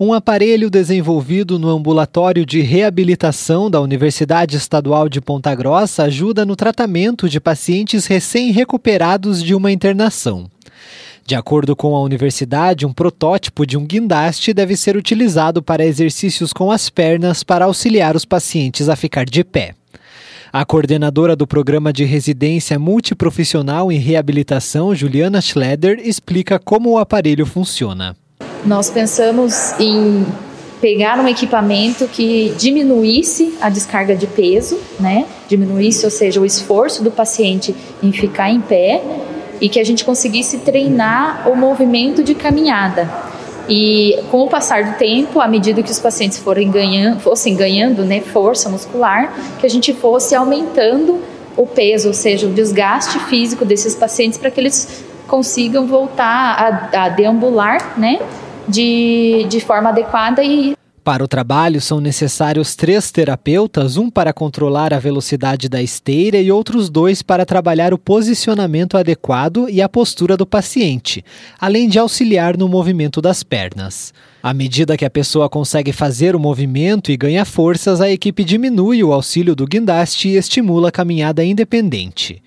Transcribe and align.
Um 0.00 0.12
aparelho 0.12 0.70
desenvolvido 0.70 1.58
no 1.58 1.68
ambulatório 1.68 2.46
de 2.46 2.60
reabilitação 2.60 3.68
da 3.68 3.80
Universidade 3.80 4.56
Estadual 4.56 5.08
de 5.08 5.20
Ponta 5.20 5.52
Grossa 5.56 6.04
ajuda 6.04 6.46
no 6.46 6.54
tratamento 6.54 7.28
de 7.28 7.40
pacientes 7.40 8.06
recém-recuperados 8.06 9.42
de 9.42 9.56
uma 9.56 9.72
internação. 9.72 10.48
De 11.26 11.34
acordo 11.34 11.74
com 11.74 11.96
a 11.96 12.00
universidade, 12.00 12.86
um 12.86 12.92
protótipo 12.92 13.66
de 13.66 13.76
um 13.76 13.84
guindaste 13.84 14.54
deve 14.54 14.76
ser 14.76 14.96
utilizado 14.96 15.60
para 15.60 15.84
exercícios 15.84 16.52
com 16.52 16.70
as 16.70 16.88
pernas 16.88 17.42
para 17.42 17.64
auxiliar 17.64 18.14
os 18.14 18.24
pacientes 18.24 18.88
a 18.88 18.94
ficar 18.94 19.24
de 19.24 19.42
pé. 19.42 19.74
A 20.52 20.64
coordenadora 20.64 21.34
do 21.34 21.44
programa 21.44 21.92
de 21.92 22.04
residência 22.04 22.78
multiprofissional 22.78 23.90
em 23.90 23.98
reabilitação, 23.98 24.94
Juliana 24.94 25.40
Schleder, 25.40 25.98
explica 26.04 26.56
como 26.56 26.92
o 26.92 26.98
aparelho 26.98 27.44
funciona. 27.44 28.16
Nós 28.68 28.90
pensamos 28.90 29.72
em 29.80 30.26
pegar 30.78 31.18
um 31.18 31.26
equipamento 31.26 32.06
que 32.06 32.52
diminuísse 32.58 33.56
a 33.62 33.70
descarga 33.70 34.14
de 34.14 34.26
peso, 34.26 34.78
né? 35.00 35.24
Diminuísse, 35.48 36.04
ou 36.04 36.10
seja, 36.10 36.38
o 36.38 36.44
esforço 36.44 37.02
do 37.02 37.10
paciente 37.10 37.74
em 38.02 38.12
ficar 38.12 38.50
em 38.50 38.60
pé 38.60 39.02
e 39.58 39.70
que 39.70 39.80
a 39.80 39.84
gente 39.84 40.04
conseguisse 40.04 40.58
treinar 40.58 41.48
o 41.48 41.56
movimento 41.56 42.22
de 42.22 42.34
caminhada. 42.34 43.10
E 43.70 44.18
com 44.30 44.42
o 44.42 44.48
passar 44.48 44.84
do 44.84 44.98
tempo, 44.98 45.40
à 45.40 45.48
medida 45.48 45.82
que 45.82 45.90
os 45.90 45.98
pacientes 45.98 46.36
forem 46.36 46.70
ganhando, 46.70 47.20
fossem 47.20 47.56
ganhando 47.56 48.04
né, 48.04 48.20
força 48.20 48.68
muscular, 48.68 49.32
que 49.58 49.64
a 49.64 49.70
gente 49.70 49.94
fosse 49.94 50.34
aumentando 50.34 51.18
o 51.56 51.66
peso, 51.66 52.08
ou 52.08 52.14
seja, 52.14 52.46
o 52.46 52.50
desgaste 52.50 53.18
físico 53.20 53.64
desses 53.64 53.94
pacientes 53.94 54.38
para 54.38 54.50
que 54.50 54.60
eles 54.60 55.06
consigam 55.26 55.86
voltar 55.86 56.90
a, 56.92 57.04
a 57.04 57.08
deambular, 57.08 57.98
né, 57.98 58.18
de, 58.68 59.46
de 59.48 59.60
forma 59.60 59.88
adequada 59.90 60.42
e 60.42 60.76
para 61.08 61.24
o 61.24 61.28
trabalho, 61.28 61.80
são 61.80 62.02
necessários 62.02 62.76
três 62.76 63.10
terapeutas, 63.10 63.96
um 63.96 64.10
para 64.10 64.30
controlar 64.30 64.92
a 64.92 64.98
velocidade 64.98 65.66
da 65.66 65.82
esteira 65.82 66.36
e 66.36 66.52
outros 66.52 66.90
dois 66.90 67.22
para 67.22 67.46
trabalhar 67.46 67.94
o 67.94 67.98
posicionamento 67.98 68.94
adequado 68.94 69.70
e 69.70 69.80
a 69.80 69.88
postura 69.88 70.36
do 70.36 70.44
paciente, 70.44 71.24
além 71.58 71.88
de 71.88 71.98
auxiliar 71.98 72.58
no 72.58 72.68
movimento 72.68 73.22
das 73.22 73.42
pernas. 73.42 74.12
À 74.42 74.52
medida 74.52 74.98
que 74.98 75.04
a 75.06 75.08
pessoa 75.08 75.48
consegue 75.48 75.92
fazer 75.92 76.36
o 76.36 76.38
movimento 76.38 77.10
e 77.10 77.16
ganha 77.16 77.46
forças, 77.46 78.02
a 78.02 78.10
equipe 78.10 78.44
diminui 78.44 79.02
o 79.02 79.10
auxílio 79.10 79.56
do 79.56 79.66
guindaste 79.66 80.28
e 80.28 80.36
estimula 80.36 80.90
a 80.90 80.92
caminhada 80.92 81.42
independente. 81.42 82.42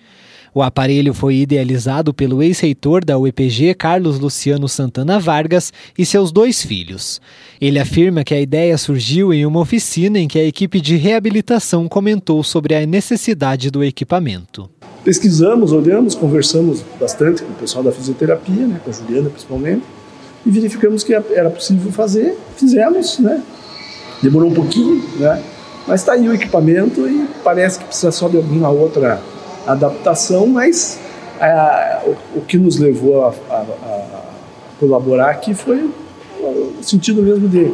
O 0.54 0.62
aparelho 0.62 1.14
foi 1.14 1.36
idealizado 1.36 2.14
pelo 2.14 2.44
ex-reitor 2.44 3.06
da 3.06 3.18
UEPG, 3.18 3.74
Carlos 3.74 4.20
Luciano 4.20 4.68
Santana 4.68 5.18
Vargas, 5.18 5.72
e 5.98 6.06
seus 6.06 6.30
dois 6.30 6.62
filhos. 6.62 7.22
Ele 7.60 7.80
afirma 7.80 8.22
que 8.22 8.34
a 8.34 8.42
ideia 8.42 8.78
surgiu 8.78 9.34
em 9.34 9.46
uma 9.46 9.62
oficina 9.62 10.20
em 10.20 10.28
que 10.28 10.38
a 10.38 10.44
equipe 10.44 10.82
de 10.82 10.98
reabilitação 10.98 11.88
comentou 11.88 12.44
sobre 12.44 12.76
a 12.76 12.86
necessidade 12.86 13.72
do 13.72 13.82
equipamento. 13.82 14.70
Pesquisamos, 15.06 15.72
olhamos, 15.72 16.16
conversamos 16.16 16.84
bastante 17.00 17.44
com 17.44 17.54
o 17.54 17.56
pessoal 17.56 17.82
da 17.82 17.94
fisioterapia, 17.94 18.68
né, 18.68 18.82
com 18.84 18.90
a 18.90 18.94
Juliana 18.94 19.30
principalmente, 19.30 19.84
e 20.46 20.52
verificamos 20.52 21.02
que 21.02 21.14
era 21.14 21.50
possível 21.50 21.94
fazer, 21.94 22.38
fizemos, 22.58 23.20
né? 23.20 23.42
Demorou 24.22 24.50
um 24.50 24.54
pouquinho, 24.54 25.02
né? 25.18 25.42
Mas 25.88 26.02
está 26.02 26.14
aí 26.14 26.28
o 26.28 26.34
equipamento 26.34 27.08
e 27.08 27.26
parece 27.42 27.80
que 27.80 27.86
precisa 27.86 28.12
só 28.12 28.28
de 28.28 28.38
alguma 28.38 28.70
outra 28.70 29.22
adaptação, 29.68 30.48
mas 30.48 31.00
é, 31.40 32.02
o, 32.06 32.40
o, 32.40 32.42
que 32.42 32.58
nos 32.58 32.78
levou 32.78 33.26
a, 33.26 33.34
a, 33.50 33.56
a, 33.56 34.22
colaborar 34.80 35.30
aqui 35.30 35.54
foi 35.54 35.90
o 36.40 36.74
sentido 36.82 37.22
mesmo 37.22 37.48
de 37.48 37.74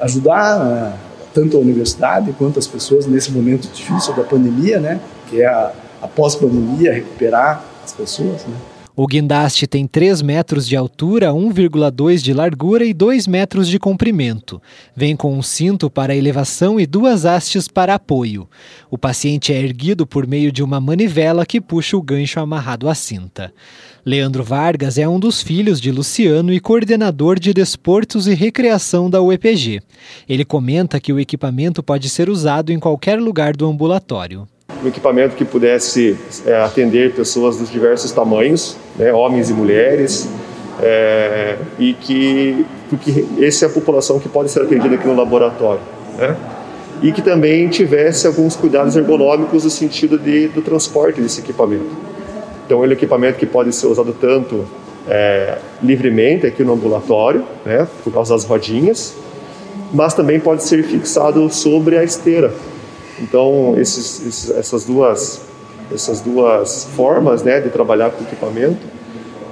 ajudar 0.00 0.60
é, 0.60 0.92
tanto 1.34 1.56
a 1.56 1.60
universidade 1.60 2.32
quanto 2.32 2.58
as 2.58 2.66
pessoas 2.66 3.06
nesse 3.06 3.30
momento 3.32 3.68
difícil 3.72 4.14
da 4.14 4.22
pandemia, 4.22 4.80
né? 4.80 5.00
Que 5.28 5.42
é 5.42 5.46
a, 5.46 5.72
a 6.02 6.08
pós-pandemia, 6.08 6.92
recuperar 6.92 7.62
as 7.84 7.92
pessoas, 7.92 8.44
né? 8.46 8.56
O 8.98 9.06
guindaste 9.06 9.66
tem 9.66 9.86
3 9.86 10.22
metros 10.22 10.66
de 10.66 10.74
altura, 10.74 11.28
1,2 11.30 12.22
de 12.22 12.32
largura 12.32 12.82
e 12.82 12.94
2 12.94 13.26
metros 13.26 13.68
de 13.68 13.78
comprimento. 13.78 14.58
Vem 14.96 15.14
com 15.14 15.36
um 15.36 15.42
cinto 15.42 15.90
para 15.90 16.16
elevação 16.16 16.80
e 16.80 16.86
duas 16.86 17.26
hastes 17.26 17.68
para 17.68 17.96
apoio. 17.96 18.48
O 18.90 18.96
paciente 18.96 19.52
é 19.52 19.62
erguido 19.62 20.06
por 20.06 20.26
meio 20.26 20.50
de 20.50 20.62
uma 20.62 20.80
manivela 20.80 21.44
que 21.44 21.60
puxa 21.60 21.94
o 21.94 22.00
gancho 22.00 22.40
amarrado 22.40 22.88
à 22.88 22.94
cinta. 22.94 23.52
Leandro 24.02 24.42
Vargas 24.42 24.96
é 24.96 25.06
um 25.06 25.20
dos 25.20 25.42
filhos 25.42 25.78
de 25.78 25.92
Luciano 25.92 26.50
e 26.50 26.58
coordenador 26.58 27.38
de 27.38 27.52
desportos 27.52 28.26
e 28.26 28.32
recreação 28.32 29.10
da 29.10 29.20
UEPG. 29.20 29.82
Ele 30.26 30.44
comenta 30.44 30.98
que 30.98 31.12
o 31.12 31.20
equipamento 31.20 31.82
pode 31.82 32.08
ser 32.08 32.30
usado 32.30 32.72
em 32.72 32.80
qualquer 32.80 33.20
lugar 33.20 33.54
do 33.54 33.66
ambulatório 33.66 34.48
um 34.84 34.88
equipamento 34.88 35.36
que 35.36 35.44
pudesse 35.44 36.16
é, 36.44 36.62
atender 36.62 37.14
pessoas 37.14 37.56
dos 37.56 37.70
diversos 37.70 38.12
tamanhos, 38.12 38.76
né, 38.96 39.12
homens 39.12 39.50
e 39.50 39.52
mulheres, 39.52 40.28
é, 40.80 41.56
e 41.78 41.94
que 41.94 42.66
porque 42.88 43.24
essa 43.40 43.66
é 43.66 43.68
a 43.68 43.72
população 43.72 44.18
que 44.20 44.28
pode 44.28 44.50
ser 44.50 44.62
atendida 44.62 44.94
aqui 44.94 45.06
no 45.06 45.16
laboratório, 45.16 45.80
né? 46.18 46.36
E 47.02 47.12
que 47.12 47.20
também 47.20 47.68
tivesse 47.68 48.26
alguns 48.26 48.56
cuidados 48.56 48.96
ergonômicos 48.96 49.64
no 49.64 49.70
sentido 49.70 50.18
de, 50.18 50.48
do 50.48 50.62
transporte 50.62 51.20
desse 51.20 51.40
equipamento. 51.40 51.90
Então, 52.64 52.82
ele 52.82 52.92
é 52.92 52.96
um 52.96 52.98
equipamento 52.98 53.38
que 53.38 53.46
pode 53.46 53.72
ser 53.72 53.86
usado 53.86 54.14
tanto 54.18 54.64
é, 55.08 55.58
livremente 55.82 56.46
aqui 56.46 56.64
no 56.64 56.72
ambulatório, 56.72 57.44
né, 57.64 57.86
por 58.02 58.12
causa 58.12 58.34
das 58.34 58.44
rodinhas, 58.44 59.14
mas 59.92 60.14
também 60.14 60.40
pode 60.40 60.64
ser 60.64 60.82
fixado 60.84 61.48
sobre 61.52 61.98
a 61.98 62.04
esteira, 62.04 62.52
então, 63.20 63.74
esses, 63.78 64.26
esses, 64.26 64.50
essas, 64.50 64.84
duas, 64.84 65.40
essas 65.92 66.20
duas 66.20 66.84
formas 66.94 67.42
né, 67.42 67.60
de 67.60 67.70
trabalhar 67.70 68.10
com 68.10 68.22
equipamento 68.24 68.86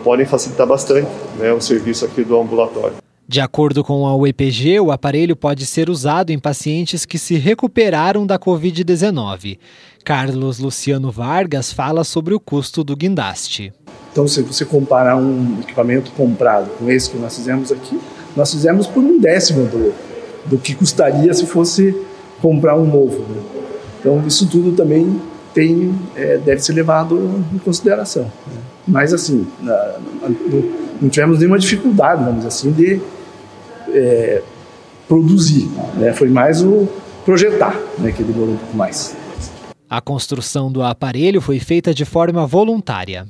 podem 0.02 0.26
facilitar 0.26 0.66
bastante 0.66 1.08
né, 1.38 1.52
o 1.52 1.60
serviço 1.60 2.04
aqui 2.04 2.22
do 2.22 2.38
ambulatório. 2.38 2.96
De 3.26 3.40
acordo 3.40 3.82
com 3.82 4.06
a 4.06 4.14
UEPG, 4.14 4.80
o 4.80 4.92
aparelho 4.92 5.34
pode 5.34 5.64
ser 5.64 5.88
usado 5.88 6.30
em 6.30 6.38
pacientes 6.38 7.06
que 7.06 7.18
se 7.18 7.36
recuperaram 7.36 8.26
da 8.26 8.38
Covid-19. 8.38 9.58
Carlos 10.04 10.58
Luciano 10.58 11.10
Vargas 11.10 11.72
fala 11.72 12.04
sobre 12.04 12.34
o 12.34 12.40
custo 12.40 12.84
do 12.84 12.94
guindaste. 12.94 13.72
Então, 14.12 14.28
se 14.28 14.42
você 14.42 14.66
comparar 14.66 15.16
um 15.16 15.58
equipamento 15.62 16.12
comprado 16.12 16.68
com 16.78 16.90
esse 16.90 17.08
que 17.08 17.16
nós 17.16 17.34
fizemos 17.34 17.72
aqui, 17.72 17.98
nós 18.36 18.52
fizemos 18.52 18.86
por 18.86 19.02
um 19.02 19.18
décimo 19.18 19.64
do, 19.66 19.94
do 20.44 20.58
que 20.58 20.74
custaria 20.74 21.32
se 21.32 21.46
fosse 21.46 21.96
comprar 22.40 22.76
um 22.76 22.86
novo. 22.86 23.18
Né? 23.20 23.42
Então, 24.00 24.22
isso 24.26 24.48
tudo 24.48 24.72
também 24.72 25.20
tem, 25.52 25.94
é, 26.14 26.38
deve 26.38 26.60
ser 26.60 26.72
levado 26.72 27.44
em 27.52 27.58
consideração. 27.58 28.24
Né? 28.24 28.60
Mas, 28.86 29.12
assim, 29.14 29.46
na, 29.60 29.74
na, 30.20 30.28
não 31.00 31.08
tivemos 31.08 31.38
nenhuma 31.38 31.58
dificuldade, 31.58 32.24
vamos 32.24 32.44
assim, 32.44 32.70
de 32.72 33.00
é, 33.88 34.42
produzir. 35.08 35.68
Né? 35.96 36.12
Foi 36.12 36.28
mais 36.28 36.62
o 36.62 36.88
projetar 37.24 37.78
né, 37.98 38.12
que 38.12 38.22
demorou 38.22 38.54
um 38.54 38.58
pouco 38.58 38.76
mais. 38.76 39.16
A 39.88 40.00
construção 40.00 40.70
do 40.70 40.82
aparelho 40.82 41.40
foi 41.40 41.58
feita 41.58 41.94
de 41.94 42.04
forma 42.04 42.46
voluntária. 42.46 43.26